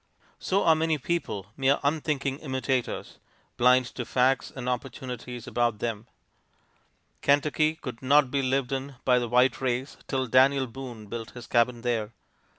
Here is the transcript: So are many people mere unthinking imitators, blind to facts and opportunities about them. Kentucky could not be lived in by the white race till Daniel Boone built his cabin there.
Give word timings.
So 0.39 0.63
are 0.63 0.73
many 0.73 0.97
people 0.97 1.45
mere 1.55 1.79
unthinking 1.83 2.39
imitators, 2.39 3.19
blind 3.55 3.85
to 3.93 4.03
facts 4.03 4.49
and 4.49 4.67
opportunities 4.67 5.45
about 5.45 5.77
them. 5.77 6.07
Kentucky 7.21 7.75
could 7.75 8.01
not 8.01 8.31
be 8.31 8.41
lived 8.41 8.71
in 8.71 8.95
by 9.05 9.19
the 9.19 9.29
white 9.29 9.61
race 9.61 9.97
till 10.07 10.25
Daniel 10.25 10.65
Boone 10.65 11.05
built 11.05 11.35
his 11.37 11.45
cabin 11.45 11.81
there. 11.81 12.13